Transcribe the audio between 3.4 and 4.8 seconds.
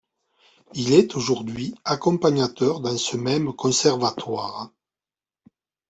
conservatoire.